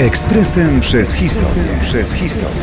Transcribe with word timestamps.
Ekspresem 0.00 0.80
przez 0.80 1.12
historię. 1.14 1.62
Przez 1.82 2.12
historię. 2.12 2.56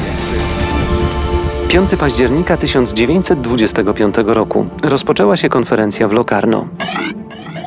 5 1.68 1.90
października 2.00 2.58
1925 2.58 4.16
roku 4.26 4.66
rozpoczęła 4.84 5.38
się 5.38 5.50
konferencja 5.50 6.08
w 6.08 6.12
Locarno. 6.12 6.68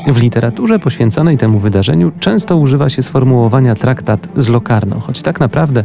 W 0.07 0.17
literaturze 0.17 0.79
poświęconej 0.79 1.39
temu 1.39 1.59
wydarzeniu 1.59 2.13
często 2.21 2.57
używa 2.57 2.89
się 2.89 3.03
sformułowania 3.03 3.75
traktat 3.75 4.29
z 4.37 4.49
Locarno, 4.49 5.01
choć 5.01 5.23
tak 5.23 5.41
naprawdę 5.41 5.85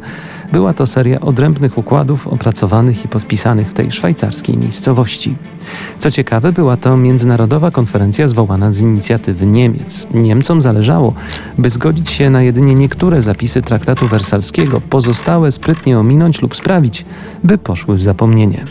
była 0.52 0.74
to 0.74 0.88
seria 0.88 1.20
odrębnych 1.20 1.78
układów 1.78 2.28
opracowanych 2.28 3.06
i 3.06 3.08
podpisanych 3.08 3.70
w 3.70 3.74
tej 3.74 3.92
szwajcarskiej 3.92 4.58
miejscowości. 4.58 5.36
Co 5.98 6.12
ciekawe, 6.12 6.52
była 6.52 6.78
to 6.78 6.98
międzynarodowa 6.98 7.72
konferencja 7.72 8.28
zwołana 8.28 8.72
z 8.72 8.80
inicjatywy 8.80 9.46
Niemiec. 9.46 10.08
Niemcom 10.14 10.62
zależało, 10.62 11.14
by 11.58 11.70
zgodzić 11.70 12.10
się 12.10 12.30
na 12.30 12.42
jedynie 12.42 12.76
niektóre 12.76 13.22
zapisy 13.22 13.62
traktatu 13.62 14.08
wersalskiego, 14.08 14.82
pozostałe 14.82 15.52
sprytnie 15.52 15.98
ominąć 15.98 16.42
lub 16.42 16.56
sprawić, 16.56 17.06
by 17.44 17.58
poszły 17.58 17.96
w 17.96 18.04
zapomnienie. 18.04 18.66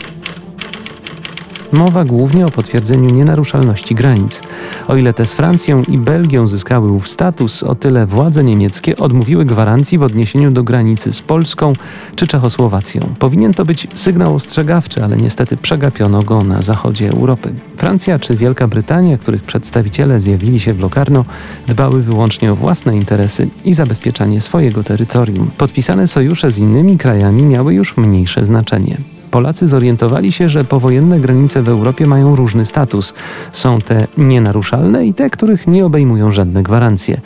Mowa 1.77 2.05
głównie 2.05 2.45
o 2.45 2.49
potwierdzeniu 2.49 3.09
nienaruszalności 3.09 3.95
granic. 3.95 4.41
O 4.87 4.95
ile 4.95 5.13
te 5.13 5.25
z 5.25 5.33
Francją 5.33 5.81
i 5.87 5.97
Belgią 5.97 6.47
zyskały 6.47 6.91
ów 6.91 7.09
status, 7.09 7.63
o 7.63 7.75
tyle 7.75 8.05
władze 8.05 8.43
niemieckie 8.43 8.97
odmówiły 8.97 9.45
gwarancji 9.45 9.97
w 9.97 10.03
odniesieniu 10.03 10.51
do 10.51 10.63
granicy 10.63 11.13
z 11.13 11.21
Polską 11.21 11.73
czy 12.15 12.27
Czechosłowacją. 12.27 13.01
Powinien 13.19 13.53
to 13.53 13.65
być 13.65 13.87
sygnał 13.93 14.35
ostrzegawczy, 14.35 15.03
ale 15.03 15.17
niestety 15.17 15.57
przegapiono 15.57 16.23
go 16.23 16.43
na 16.43 16.61
zachodzie 16.61 17.09
Europy. 17.09 17.53
Francja 17.77 18.19
czy 18.19 18.35
Wielka 18.35 18.67
Brytania, 18.67 19.17
których 19.17 19.43
przedstawiciele 19.43 20.19
zjawili 20.19 20.59
się 20.59 20.73
w 20.73 20.79
Locarno, 20.79 21.25
dbały 21.67 22.01
wyłącznie 22.01 22.51
o 22.51 22.55
własne 22.55 22.93
interesy 22.93 23.49
i 23.65 23.73
zabezpieczanie 23.73 24.41
swojego 24.41 24.83
terytorium. 24.83 25.51
Podpisane 25.57 26.07
sojusze 26.07 26.51
z 26.51 26.57
innymi 26.57 26.97
krajami 26.97 27.43
miały 27.43 27.73
już 27.73 27.97
mniejsze 27.97 28.45
znaczenie. 28.45 29.14
Polacy 29.35 29.67
zorientowali 29.67 30.31
się, 30.31 30.49
że 30.49 30.63
powojenne 30.63 31.19
granice 31.19 31.61
w 31.61 31.69
Europie 31.69 32.05
mają 32.05 32.35
różny 32.35 32.65
status. 32.65 33.13
Są 33.53 33.79
te 33.79 34.07
nienaruszalne 34.17 35.05
i 35.05 35.13
te, 35.13 35.29
których 35.29 35.67
nie 35.67 35.85
obejmują 35.85 36.31
żadne 36.31 36.63
gwarancje. 36.63 37.21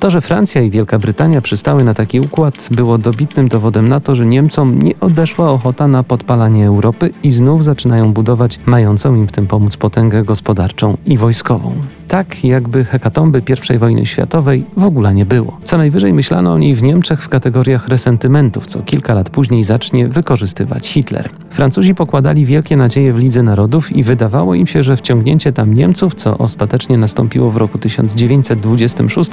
To, 0.00 0.10
że 0.10 0.20
Francja 0.20 0.62
i 0.62 0.70
Wielka 0.70 0.98
Brytania 0.98 1.40
przystały 1.40 1.84
na 1.84 1.94
taki 1.94 2.20
układ, 2.20 2.68
było 2.70 2.98
dobitnym 2.98 3.48
dowodem 3.48 3.88
na 3.88 4.00
to, 4.00 4.16
że 4.16 4.26
Niemcom 4.26 4.78
nie 4.78 5.00
odeszła 5.00 5.50
ochota 5.50 5.88
na 5.88 6.02
podpalanie 6.02 6.66
Europy 6.66 7.10
i 7.22 7.30
znów 7.30 7.64
zaczynają 7.64 8.12
budować 8.12 8.60
mającą 8.66 9.14
im 9.14 9.28
w 9.28 9.32
tym 9.32 9.46
pomóc 9.46 9.76
potęgę 9.76 10.24
gospodarczą 10.24 10.96
i 11.06 11.18
wojskową. 11.18 11.72
Tak, 12.08 12.44
jakby 12.44 12.84
hekatomby 12.84 13.42
I 13.74 13.78
wojny 13.78 14.06
światowej 14.06 14.64
w 14.76 14.84
ogóle 14.84 15.14
nie 15.14 15.26
było. 15.26 15.58
Co 15.64 15.78
najwyżej 15.78 16.12
myślano 16.12 16.52
o 16.52 16.58
niej 16.58 16.74
w 16.74 16.82
Niemczech 16.82 17.22
w 17.22 17.28
kategoriach 17.28 17.88
resentymentów, 17.88 18.66
co 18.66 18.82
kilka 18.82 19.14
lat 19.14 19.30
później 19.30 19.64
zacznie 19.64 20.08
wykorzystywać 20.08 20.88
Hitler. 20.88 21.30
Francuzi 21.50 21.94
pokładali 21.94 22.46
wielkie 22.46 22.76
nadzieje 22.76 23.12
w 23.12 23.18
Lidze 23.18 23.42
Narodów 23.42 23.96
i 23.96 24.04
wydawało 24.04 24.54
im 24.54 24.66
się, 24.66 24.82
że 24.82 24.96
wciągnięcie 24.96 25.52
tam 25.52 25.74
Niemców, 25.74 26.14
co 26.14 26.38
ostatecznie 26.38 26.98
nastąpiło 26.98 27.50
w 27.50 27.56
roku 27.56 27.78
1926, 27.78 29.30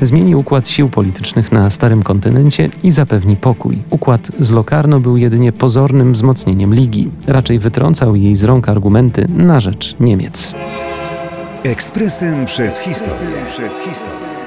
zmieni 0.00 0.36
układ 0.36 0.68
sił 0.68 0.88
politycznych 0.88 1.52
na 1.52 1.70
starym 1.70 2.02
kontynencie 2.02 2.70
i 2.82 2.90
zapewni 2.90 3.36
pokój. 3.36 3.78
Układ 3.90 4.28
z 4.40 4.50
Locarno 4.50 5.00
był 5.00 5.16
jedynie 5.16 5.52
pozornym 5.52 6.12
wzmocnieniem 6.12 6.74
ligi. 6.74 7.10
Raczej 7.26 7.58
wytrącał 7.58 8.16
jej 8.16 8.36
z 8.36 8.44
rąk 8.44 8.68
argumenty 8.68 9.26
na 9.28 9.60
rzecz 9.60 9.96
Niemiec. 10.00 10.54
Ekspresem 11.64 12.46
przez 12.46 12.78
historię. 12.78 13.36
Przez 13.48 13.78
historię. 13.78 14.45